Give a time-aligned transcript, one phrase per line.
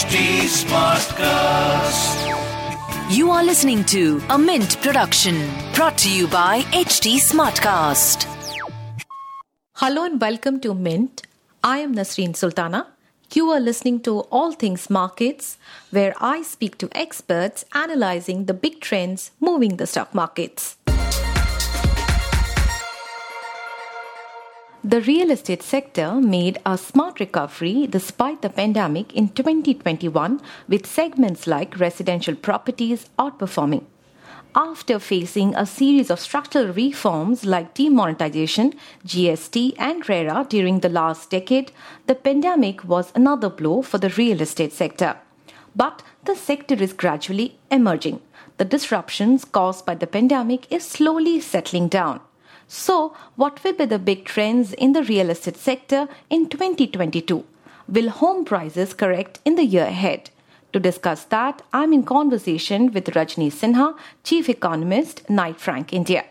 [0.00, 2.16] HT Smartcast.
[3.14, 5.36] You are listening to a Mint production
[5.74, 8.24] brought to you by HT Smartcast.
[9.74, 11.24] Hello and welcome to Mint.
[11.62, 12.86] I am Nasreen Sultana.
[13.34, 15.58] You are listening to All Things Markets,
[15.90, 20.78] where I speak to experts analyzing the big trends moving the stock markets.
[24.82, 31.46] The real estate sector made a smart recovery despite the pandemic in 2021, with segments
[31.46, 33.84] like residential properties outperforming.
[34.54, 38.72] After facing a series of structural reforms like demonetization,
[39.06, 41.72] GST, and RERA during the last decade,
[42.06, 45.18] the pandemic was another blow for the real estate sector.
[45.76, 48.22] But the sector is gradually emerging.
[48.56, 52.20] The disruptions caused by the pandemic is slowly settling down.
[52.72, 57.44] So, what will be the big trends in the real estate sector in 2022?
[57.88, 60.30] Will home prices correct in the year ahead?
[60.72, 66.24] To discuss that, I'm in conversation with Rajni Sinha, Chief Economist, Knight Frank India.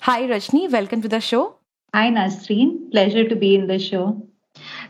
[0.00, 1.56] Hi, Rajni, welcome to the show.
[1.92, 2.90] Hi, Nasreen.
[2.90, 4.26] Pleasure to be in the show.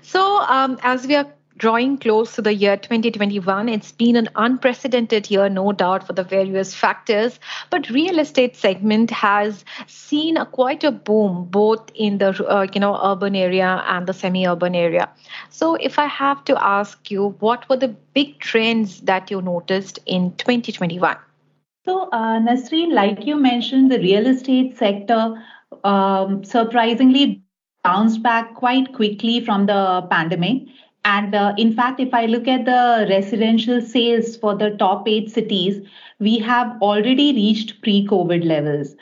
[0.02, 1.26] So, um, as we are
[1.58, 6.24] drawing close to the year 2021 it's been an unprecedented year no doubt for the
[6.24, 7.38] various factors.
[7.70, 12.80] But real estate segment has seen a quite a boom both in the uh, you
[12.80, 15.08] know urban area and the semi urban area.
[15.50, 19.98] So if i have to ask you what were the big trends that you noticed
[20.06, 21.16] in 2021
[21.84, 25.22] so uh, nasreen like you mentioned the real estate sector
[25.84, 27.42] um, surprisingly
[27.82, 30.62] bounced back quite quickly from the pandemic
[31.04, 35.30] and uh, in fact, if I look at the residential sales for the top eight
[35.30, 35.84] cities,
[36.20, 38.94] we have already reached pre COVID levels.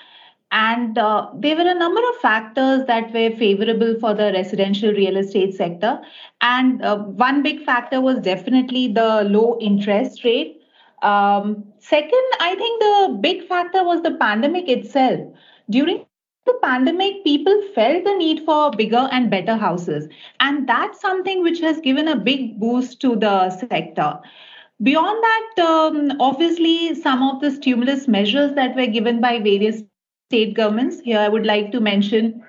[0.52, 5.16] And uh, there were a number of factors that were favorable for the residential real
[5.16, 6.00] estate sector.
[6.40, 10.60] And uh, one big factor was definitely the low interest rate.
[11.02, 15.20] Um, second, I think the big factor was the pandemic itself.
[15.68, 16.04] During
[16.50, 20.08] the pandemic, people felt the need for bigger and better houses.
[20.40, 24.18] And that's something which has given a big boost to the sector.
[24.82, 29.82] Beyond that, um, obviously, some of the stimulus measures that were given by various
[30.28, 31.00] state governments.
[31.00, 32.42] Here, I would like to mention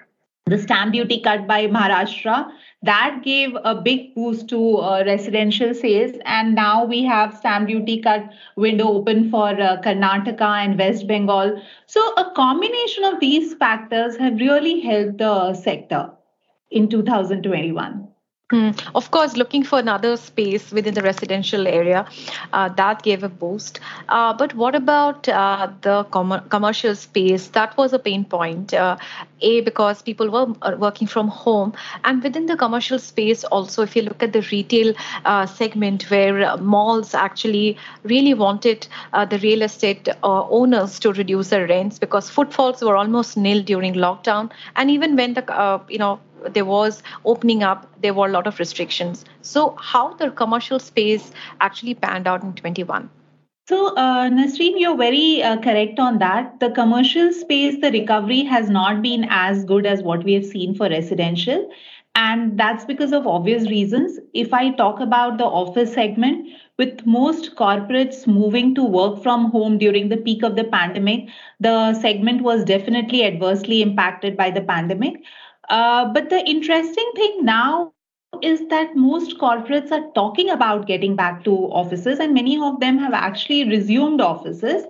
[0.46, 2.52] the stamp duty cut by Maharashtra
[2.84, 6.16] that gave a big boost to uh, residential sales.
[6.26, 11.62] And now we have stamp duty cut window open for uh, karnataka and west bengal.
[11.86, 16.12] So a combination of these factors have really helped the sector
[16.72, 18.11] in 2021
[18.52, 18.78] Mm.
[18.96, 22.06] Of course, looking for another space within the residential area,
[22.52, 23.80] uh, that gave a boost.
[24.10, 27.48] Uh, but what about uh, the com- commercial space?
[27.48, 28.74] That was a pain point.
[28.74, 28.98] Uh,
[29.42, 31.74] a, because people were uh, working from home.
[32.04, 36.58] And within the commercial space, also, if you look at the retail uh, segment where
[36.58, 38.88] malls actually really wanted
[39.30, 44.52] the real estate owners to reduce their rents because footfalls were almost nil during lockdown.
[44.76, 46.20] And even when the, you know,
[46.50, 49.26] there was opening up, there were a lot of restrictions.
[49.42, 53.10] So, how the commercial space actually panned out in 21?
[53.68, 56.60] So, uh, Nasreen, you're very uh, correct on that.
[56.60, 60.76] The commercial space, the recovery has not been as good as what we have seen
[60.76, 61.70] for residential.
[62.16, 64.20] And that's because of obvious reasons.
[64.34, 69.78] If I talk about the office segment, with most corporates moving to work from home
[69.78, 71.30] during the peak of the pandemic,
[71.60, 75.24] the segment was definitely adversely impacted by the pandemic.
[75.72, 77.94] Uh, but the interesting thing now
[78.42, 82.98] is that most corporates are talking about getting back to offices, and many of them
[82.98, 84.84] have actually resumed offices.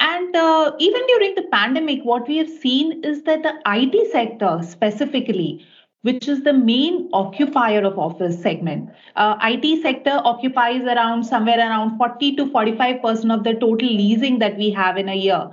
[0.00, 4.60] And uh, even during the pandemic, what we have seen is that the IT sector
[4.62, 5.64] specifically,
[6.02, 11.96] which is the main occupier of office segment, uh, IT sector occupies around somewhere around
[11.96, 15.50] 40 to 45 percent of the total leasing that we have in a year.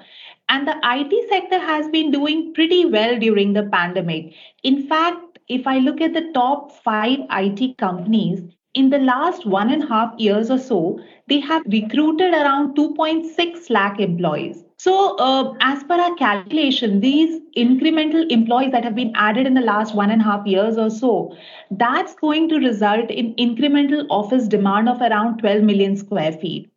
[0.49, 4.33] And the IT sector has been doing pretty well during the pandemic.
[4.63, 8.41] In fact, if I look at the top five IT companies,
[8.75, 13.69] in the last one and a half years or so, they have recruited around 2.6
[13.69, 14.63] lakh employees.
[14.77, 19.61] So, uh, as per our calculation, these incremental employees that have been added in the
[19.61, 21.35] last one and a half years or so,
[21.71, 26.69] that's going to result in incremental office demand of around 12 million square feet.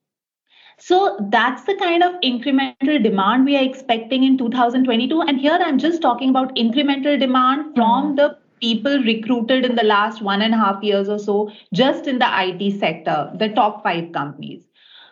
[0.79, 5.21] So that's the kind of incremental demand we are expecting in 2022.
[5.23, 10.23] And here I'm just talking about incremental demand from the people recruited in the last
[10.23, 14.13] one and a half years or so, just in the IT sector, the top five
[14.13, 14.65] companies.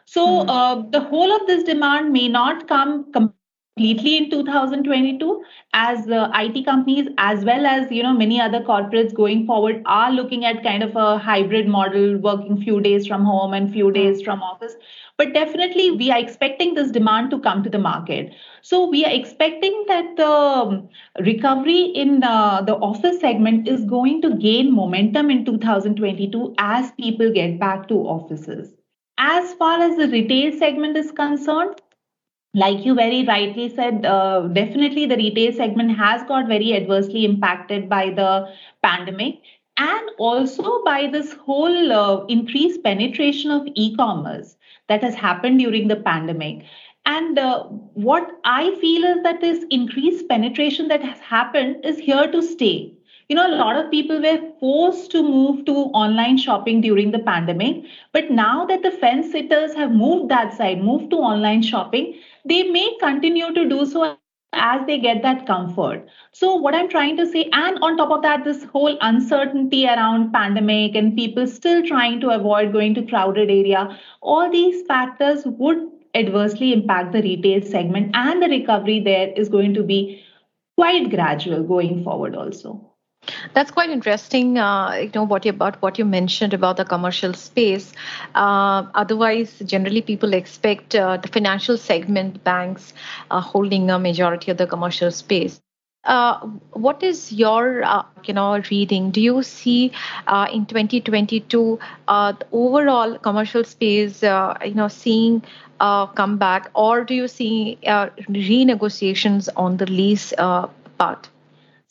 [0.05, 0.47] So mm.
[0.49, 3.13] uh, the whole of this demand may not come
[3.77, 5.45] completely in 2022
[5.75, 9.83] as uh, the IT companies as well as you know many other corporates going forward
[9.85, 13.89] are looking at kind of a hybrid model working few days from home and few
[13.89, 13.93] hmm.
[13.93, 14.73] days from office.
[15.19, 18.33] But definitely we are expecting this demand to come to the market.
[18.63, 20.89] So we are expecting that the um,
[21.21, 27.31] recovery in the, the office segment is going to gain momentum in 2022 as people
[27.31, 28.73] get back to offices.
[29.19, 31.81] As far as the retail segment is concerned
[32.57, 37.89] like you very rightly said, uh, definitely the retail segment has got very adversely impacted
[37.89, 39.41] by the pandemic
[39.77, 44.57] and also by this whole uh, increased penetration of e-commerce
[44.89, 46.65] that has happened during the pandemic.
[47.05, 52.27] And uh, what i feel is that this increased penetration that has happened is here
[52.33, 52.96] to stay
[53.29, 57.19] you know a lot of people were forced to move to online shopping during the
[57.19, 62.15] pandemic but now that the fence sitters have moved that side moved to online shopping
[62.45, 64.17] they may continue to do so
[64.53, 66.07] as they get that comfort.
[66.33, 70.33] So what i'm trying to say and on top of that this whole uncertainty around
[70.33, 75.79] pandemic and people still trying to avoid going to crowded area all these factors would
[76.15, 80.23] adversely impact the retail segment and the recovery there is going to be
[80.77, 82.96] quite gradual going forward also
[83.55, 84.59] that's quite interesting.
[84.59, 87.93] Uh, you know what you, about what you mentioned about the commercial space.
[88.35, 92.93] Uh, otherwise, generally people expect uh, the financial segment banks
[93.31, 95.61] uh, holding a majority of the commercial space.
[96.05, 96.39] Uh,
[96.73, 99.11] what is your uh, you know reading?
[99.11, 99.87] Do you see
[100.53, 105.43] in 2022 the overall commercial space you know seeing
[105.81, 110.33] come back, or do you see renegotiations on the lease
[110.99, 111.29] part?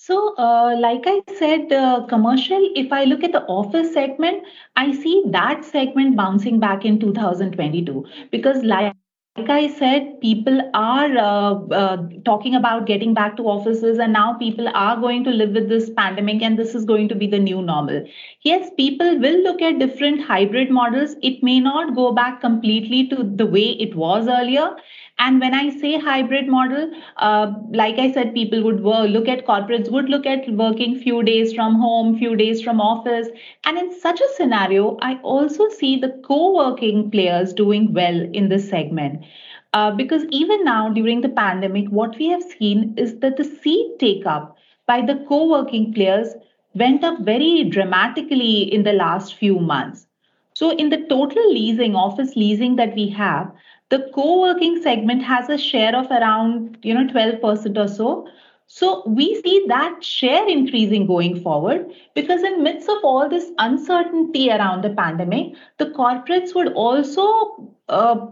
[0.05, 4.43] So, uh, like I said, uh, commercial, if I look at the office segment,
[4.75, 8.93] I see that segment bouncing back in 2022 because, like,
[9.37, 14.33] like I said, people are uh, uh, talking about getting back to offices, and now
[14.35, 17.39] people are going to live with this pandemic, and this is going to be the
[17.39, 18.05] new normal.
[18.43, 21.17] Yes, people will look at different hybrid models.
[21.21, 24.69] It may not go back completely to the way it was earlier.
[25.17, 29.45] And when I say hybrid model, uh, like I said, people would work, look at
[29.45, 33.29] corporates would look at working few days from home, few days from office.
[33.63, 38.69] And in such a scenario, I also see the co-working players doing well in this
[38.69, 39.23] segment.
[39.75, 43.99] Uh, because even now during the pandemic, what we have seen is that the seat
[43.99, 44.57] take up
[44.87, 46.33] by the co-working players
[46.75, 50.07] went up very dramatically in the last few months.
[50.53, 53.51] So in the total leasing, office leasing that we have,
[53.89, 58.27] the co-working segment has a share of around you know 12% or so
[58.67, 64.49] so we see that share increasing going forward because in midst of all this uncertainty
[64.49, 67.27] around the pandemic the corporates would also
[67.89, 68.25] uh,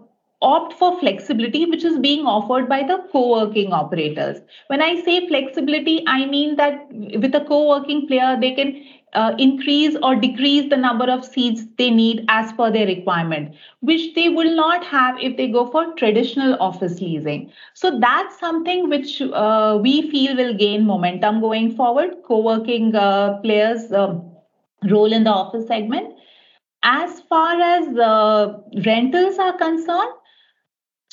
[0.49, 5.95] opt for flexibility which is being offered by the co-working operators when i say flexibility
[6.07, 6.87] i mean that
[7.25, 8.75] with a co-working player they can
[9.13, 14.13] uh, increase or decrease the number of seats they need as per their requirement, which
[14.15, 17.51] they will not have if they go for traditional office leasing.
[17.73, 22.15] So that's something which uh, we feel will gain momentum going forward.
[22.25, 24.23] Co-working uh, players' um,
[24.89, 26.13] role in the office segment.
[26.83, 27.87] As far as
[28.85, 30.13] rentals are concerned,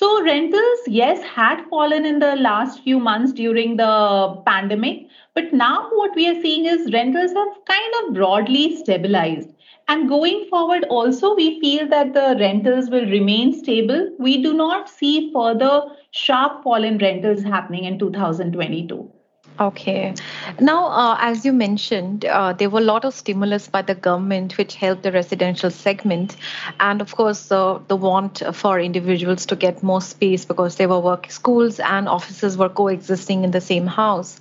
[0.00, 5.90] so rentals, yes, had fallen in the last few months during the pandemic, but now
[5.92, 9.50] what we are seeing is rentals have kind of broadly stabilized.
[9.88, 14.10] And going forward, also, we feel that the rentals will remain stable.
[14.18, 19.19] We do not see further sharp fall in rentals happening in 2022.
[19.58, 20.14] Okay.
[20.58, 24.56] Now, uh, as you mentioned, uh, there were a lot of stimulus by the government
[24.56, 26.36] which helped the residential segment.
[26.78, 30.98] And of course, uh, the want for individuals to get more space because they were
[30.98, 34.40] work schools and offices were coexisting in the same house.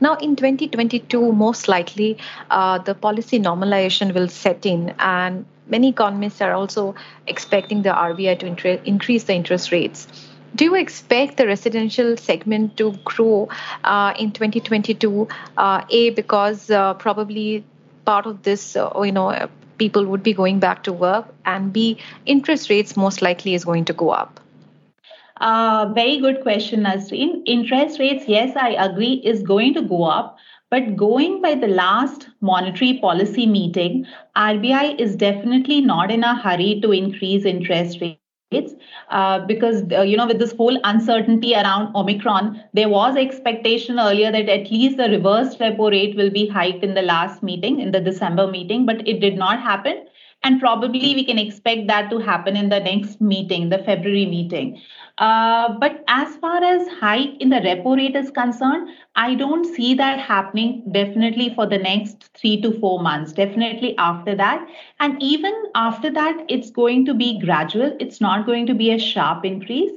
[0.00, 2.18] Now, in 2022, most likely,
[2.50, 6.94] uh, the policy normalization will set in and many economists are also
[7.26, 10.06] expecting the RBI to increase the interest rates
[10.54, 13.48] do you expect the residential segment to grow
[13.84, 15.28] uh, in 2022?
[15.56, 17.64] Uh, a because uh, probably
[18.04, 21.98] part of this, uh, you know, people would be going back to work, and B
[22.26, 24.40] interest rates most likely is going to go up.
[25.40, 27.42] Uh, very good question, Nasreen.
[27.46, 30.36] Interest rates, yes, I agree, is going to go up.
[30.68, 36.78] But going by the last monetary policy meeting, RBI is definitely not in a hurry
[36.82, 38.19] to increase interest rates
[38.52, 44.32] uh, because uh, you know with this whole uncertainty around omicron there was expectation earlier
[44.32, 47.92] that at least the reverse repo rate will be hiked in the last meeting in
[47.92, 50.04] the december meeting but it did not happen
[50.42, 54.80] and probably we can expect that to happen in the next meeting, the February meeting.
[55.18, 59.92] Uh, but as far as hike in the repo rate is concerned, I don't see
[59.94, 64.66] that happening definitely for the next three to four months, definitely after that.
[64.98, 68.98] And even after that, it's going to be gradual, it's not going to be a
[68.98, 69.92] sharp increase.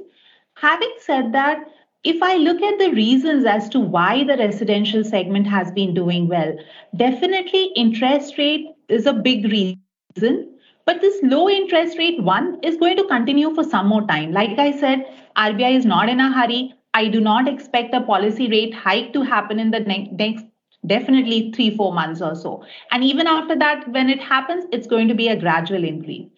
[0.56, 1.64] Having said that,
[2.04, 6.28] if I look at the reasons as to why the residential segment has been doing
[6.28, 6.54] well,
[6.94, 9.83] definitely interest rate is a big reason.
[10.16, 14.32] But this low interest rate one is going to continue for some more time.
[14.32, 15.06] Like I said,
[15.36, 16.74] RBI is not in a hurry.
[16.92, 20.44] I do not expect a policy rate hike to happen in the ne- next
[20.86, 22.62] definitely three, four months or so.
[22.90, 26.28] And even after that, when it happens, it's going to be a gradual increase.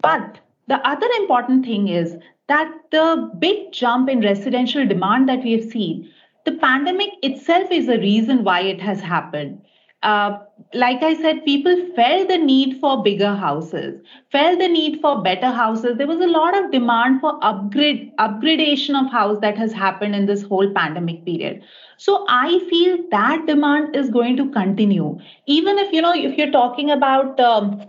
[0.00, 2.16] But the other important thing is
[2.48, 6.10] that the big jump in residential demand that we have seen,
[6.44, 9.62] the pandemic itself is a reason why it has happened.
[10.02, 10.38] Uh,
[10.74, 14.00] like I said, people felt the need for bigger houses,
[14.32, 15.96] felt the need for better houses.
[15.96, 20.26] There was a lot of demand for upgrade upgradation of house that has happened in
[20.26, 21.62] this whole pandemic period.
[21.98, 26.50] So I feel that demand is going to continue, even if you know if you're
[26.50, 27.80] talking about um,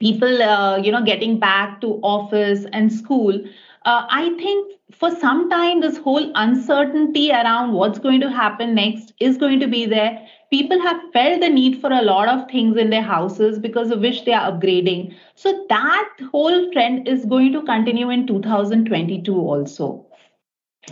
[0.00, 3.40] people, uh, you know, getting back to office and school
[3.84, 9.12] uh, I think for some time, this whole uncertainty around what's going to happen next
[9.20, 10.26] is going to be there.
[10.50, 14.00] People have felt the need for a lot of things in their houses because of
[14.00, 15.14] which they are upgrading.
[15.34, 20.06] So that whole trend is going to continue in 2022 also.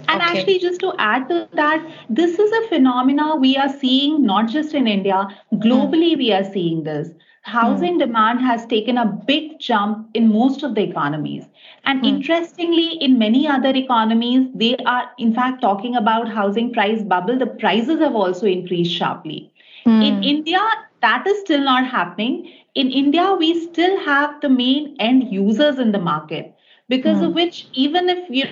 [0.08, 0.38] And okay.
[0.38, 4.74] actually, just to add to that, this is a phenomena we are seeing not just
[4.74, 6.18] in India, globally, mm.
[6.18, 7.08] we are seeing this
[7.46, 8.00] housing mm.
[8.00, 11.44] demand has taken a big jump in most of the economies.
[11.84, 12.08] And mm.
[12.08, 17.38] interestingly, in many other economies, they are in fact talking about housing price bubble.
[17.38, 19.52] The prices have also increased sharply.
[19.86, 20.04] Mm.
[20.08, 20.60] In India,
[21.02, 22.52] that is still not happening.
[22.74, 26.54] In India, we still have the main end users in the market,
[26.88, 27.34] because of hmm.
[27.34, 28.44] which, even if you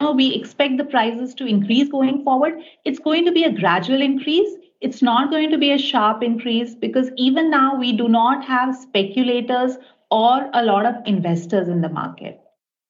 [0.00, 4.02] know, we expect the prices to increase going forward, it's going to be a gradual
[4.02, 8.44] increase it's not going to be a sharp increase because even now we do not
[8.44, 9.76] have speculators
[10.10, 12.40] or a lot of investors in the market.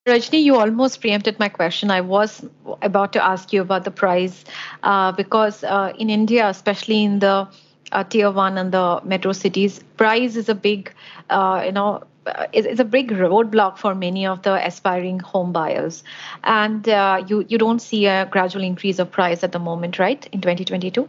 [0.07, 1.91] Rajni, you almost preempted my question.
[1.91, 2.45] I was
[2.81, 4.45] about to ask you about the price
[4.83, 7.47] uh, because uh, in India, especially in the
[7.91, 10.93] uh, tier one and the metro cities, price is a big,
[11.29, 16.03] uh, you know, uh, it's a big roadblock for many of the aspiring home buyers,
[16.43, 20.27] and uh, you you don't see a gradual increase of price at the moment, right?
[20.31, 21.07] In 2022.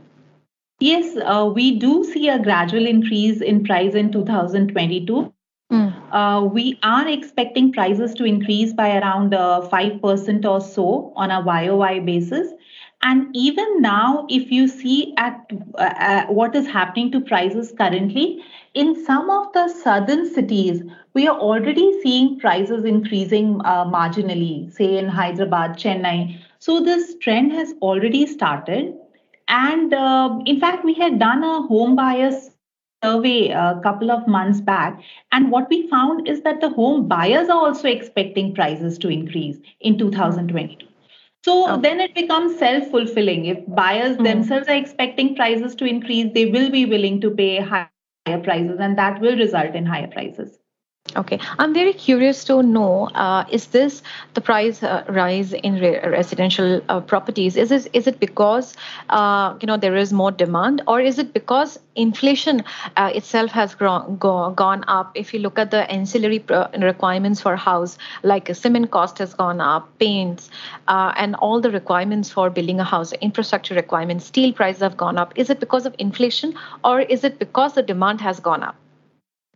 [0.80, 5.32] Yes, uh, we do see a gradual increase in price in 2022.
[5.70, 5.94] Mm.
[6.10, 11.42] Uh, we are expecting prices to increase by around uh, 5% or so on a
[11.44, 12.52] YOY basis.
[13.02, 18.42] And even now, if you see at uh, what is happening to prices currently,
[18.74, 20.82] in some of the southern cities,
[21.14, 26.38] we are already seeing prices increasing uh, marginally, say in Hyderabad, Chennai.
[26.58, 28.94] So this trend has already started.
[29.50, 32.50] And uh, in fact, we had done a home buyers
[33.02, 35.00] survey a couple of months back.
[35.32, 39.58] And what we found is that the home buyers are also expecting prices to increase
[39.80, 40.86] in 2022.
[41.44, 41.80] So okay.
[41.82, 43.46] then it becomes self fulfilling.
[43.46, 44.24] If buyers mm-hmm.
[44.24, 47.88] themselves are expecting prices to increase, they will be willing to pay higher
[48.44, 50.59] prices, and that will result in higher prices.
[51.16, 54.02] Okay, I'm very curious to know: uh, is this
[54.34, 57.56] the price uh, rise in re- residential uh, properties?
[57.56, 58.76] Is this is it because
[59.08, 62.62] uh, you know there is more demand, or is it because inflation
[62.96, 65.10] uh, itself has grown, go, gone up?
[65.14, 66.44] If you look at the ancillary
[66.78, 70.50] requirements for house, like cement cost has gone up, paints,
[70.86, 75.18] uh, and all the requirements for building a house, infrastructure requirements, steel prices have gone
[75.18, 75.32] up.
[75.34, 76.54] Is it because of inflation,
[76.84, 78.76] or is it because the demand has gone up?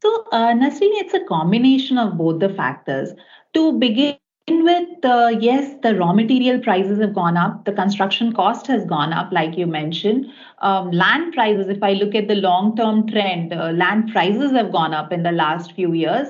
[0.05, 3.13] So, uh, Nasreen, it's a combination of both the factors.
[3.55, 7.65] To begin with, uh, yes, the raw material prices have gone up.
[7.65, 10.27] The construction cost has gone up, like you mentioned.
[10.59, 14.73] Um, land prices, if I look at the long term trend, uh, land prices have
[14.73, 16.29] gone up in the last few years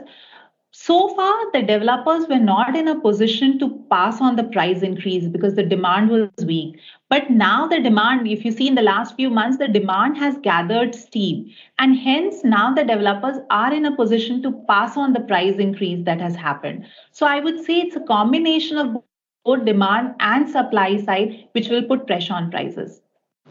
[0.77, 5.29] so far the developers were not in a position to pass on the price increase
[5.29, 6.81] because the demand was weak.
[7.09, 10.37] But now the demand if you see in the last few months the demand has
[10.39, 11.49] gathered steam.
[11.79, 16.05] And hence now the developers are in a position to pass on the price increase
[16.07, 16.87] that has happened.
[17.13, 18.97] So i would say it's a combination of
[19.45, 23.01] both demand and supply side which will put pressure on prices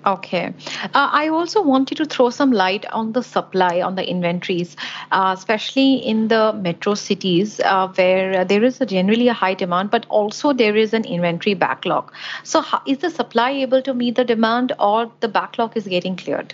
[0.06, 0.54] Okay.
[0.94, 4.76] Uh, I also want you to throw some light on the supply, on the inventories,
[5.12, 9.92] uh, especially in the metro cities uh, where there is a generally a high demand,
[9.92, 12.12] but also there is an inventory backlog.
[12.44, 16.18] So, how, is the supply able to meet the demand or the backlog is getting
[16.18, 16.54] cleared?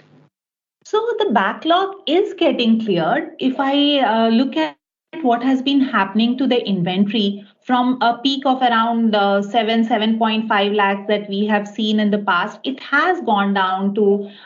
[0.86, 3.32] So, the backlog is getting cleared.
[3.39, 4.77] If I uh, look at
[5.22, 10.76] what has been happening to the inventory from a peak of around uh, 7 7.5
[10.76, 14.06] lakhs that we have seen in the past it has gone down to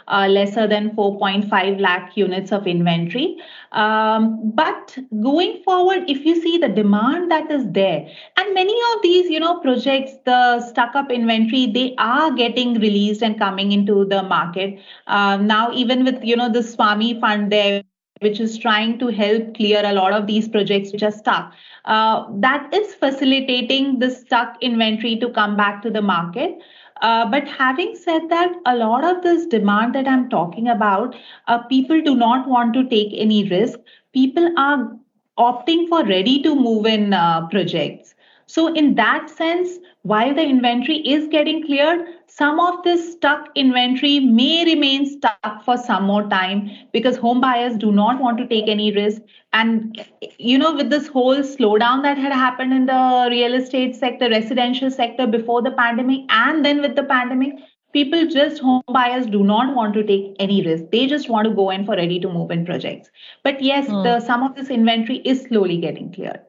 [0.09, 3.37] uh, lesser than 4.5 lakh units of inventory.
[3.71, 9.01] Um, but going forward if you see the demand that is there and many of
[9.01, 14.03] these you know projects the stuck up inventory they are getting released and coming into
[14.03, 14.77] the market.
[15.07, 17.83] Uh, now even with you know the SWAMIH fund there
[18.23, 21.53] which is trying to help clear a lot of these projects which are stuck.
[21.85, 26.57] Uh, that is facilitating the stuck inventory to come back to the market.
[27.01, 31.15] Uh, but having said that, a lot of this demand that I'm talking about,
[31.47, 33.79] uh, people do not want to take any risk.
[34.13, 34.97] People are
[35.37, 38.12] opting for ready to move in uh, projects.
[38.45, 44.19] So, in that sense, while the inventory is getting cleared, some of this stuck inventory
[44.19, 48.67] may remain stuck for some more time because home buyers do not want to take
[48.67, 49.21] any risk.
[49.53, 50.03] And,
[50.39, 54.91] you know, with this whole slowdown that had happened in the real estate sector, residential
[54.91, 57.53] sector before the pandemic, and then with the pandemic,
[57.93, 61.53] people just home buyers do not want to take any risk they just want to
[61.53, 63.11] go in for ready to move in projects
[63.43, 64.03] but yes mm.
[64.03, 66.41] the some of this inventory is slowly getting cleared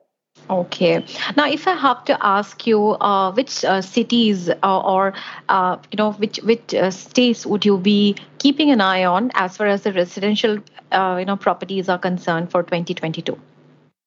[0.50, 1.04] Okay.
[1.36, 5.14] Now, if I have to ask you, uh, which uh, cities uh, or
[5.48, 9.56] uh, you know which which uh, states would you be keeping an eye on as
[9.56, 10.58] far as the residential
[10.92, 13.38] uh, you know properties are concerned for 2022?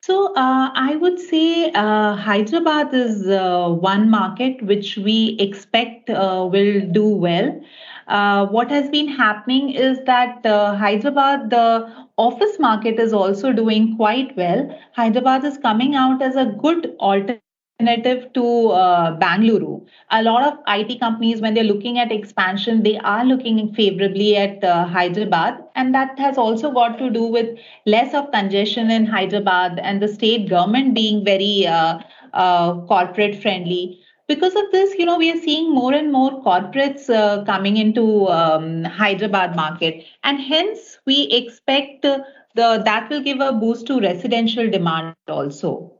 [0.08, 6.80] So uh, I would say uh, Hyderabad is uh, one market which we expect will
[7.00, 7.50] do well.
[8.54, 10.46] what has been happening is that
[10.84, 11.66] Hyderabad, the
[12.18, 14.64] office market is also doing quite well.
[14.96, 17.47] Hyderabad is coming out as a good alternative
[17.80, 19.82] to uh, Bangalore.
[20.10, 24.64] A lot of IT companies, when they're looking at expansion, they are looking favorably at
[24.64, 25.64] uh, Hyderabad.
[25.76, 30.08] And that has also got to do with less of congestion in Hyderabad and the
[30.08, 32.00] state government being very uh,
[32.34, 37.10] uh corporate friendly because of this, you know, we are seeing more and more corporates
[37.10, 43.54] uh, coming into um, Hyderabad market, and hence we expect the that will give a
[43.54, 45.97] boost to residential demand also.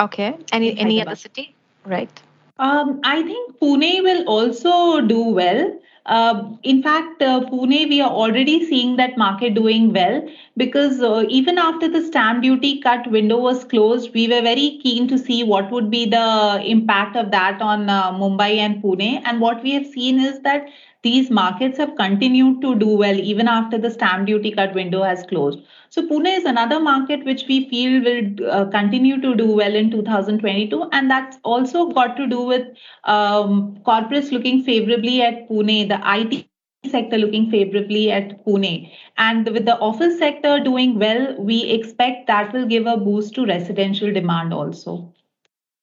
[0.00, 0.36] Okay.
[0.52, 1.54] Any any other city?
[1.84, 2.22] Right.
[2.58, 5.78] Um, I think Pune will also do well.
[6.06, 11.24] Uh, in fact, uh, Pune, we are already seeing that market doing well because uh,
[11.28, 15.42] even after the stamp duty cut window was closed, we were very keen to see
[15.44, 19.22] what would be the impact of that on uh, Mumbai and Pune.
[19.24, 20.66] And what we have seen is that
[21.02, 25.22] these markets have continued to do well even after the stamp duty cut window has
[25.24, 25.60] closed.
[25.88, 29.90] So Pune is another market which we feel will uh, continue to do well in
[29.90, 32.66] 2022, and that's also got to do with
[33.04, 36.46] um, corporates looking favorably at Pune, the IT
[36.90, 38.92] sector looking favorably at Pune.
[39.18, 43.46] And with the office sector doing well, we expect that will give a boost to
[43.46, 45.12] residential demand also.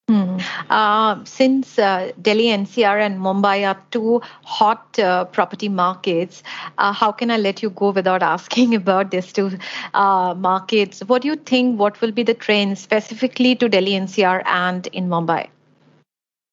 [0.10, 0.38] Hmm.
[0.70, 6.44] Uh, since uh, Delhi NCR and Mumbai are two hot uh, property markets,
[6.78, 9.52] uh, how can I let you go without asking about these two
[9.94, 11.02] uh, markets?
[11.02, 11.78] What do you think?
[11.78, 15.50] What will be the trend specifically to Delhi NCR and in Mumbai?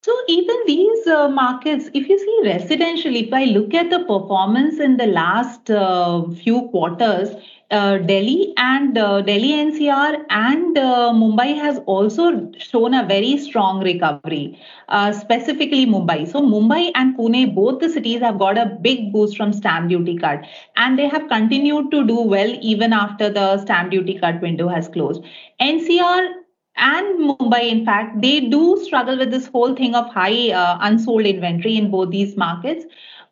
[0.02, 4.80] So even these uh, markets, if you see residential, if I look at the performance
[4.80, 7.30] in the last uh, few quarters,
[7.74, 13.82] uh, Delhi and uh, Delhi NCR and uh, Mumbai has also shown a very strong
[13.82, 14.58] recovery,
[14.88, 16.26] uh, specifically Mumbai.
[16.30, 20.16] So Mumbai and Pune, both the cities have got a big boost from stamp duty
[20.16, 20.44] cut,
[20.76, 24.88] and they have continued to do well even after the stamp duty cut window has
[24.88, 25.22] closed.
[25.58, 26.28] NCR
[26.76, 31.26] and Mumbai, in fact, they do struggle with this whole thing of high uh, unsold
[31.26, 32.84] inventory in both these markets.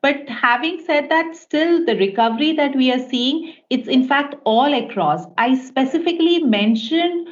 [0.02, 4.74] But having said that, still the recovery that we are seeing, it's in fact all
[4.74, 5.24] across.
[5.38, 7.28] I specifically mentioned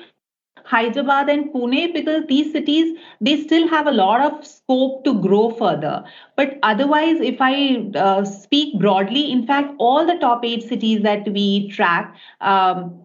[0.65, 5.51] Hyderabad and Pune because these cities they still have a lot of scope to grow
[5.51, 6.05] further.
[6.37, 11.29] But otherwise, if I uh, speak broadly, in fact, all the top eight cities that
[11.29, 12.17] we track.
[12.41, 13.01] Um,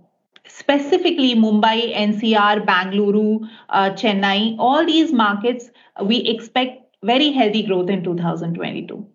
[0.48, 5.72] specifically Mumbai, NCR, Bangalore, uh, Chennai, all these markets,
[6.04, 9.06] we expect very healthy growth in 2022.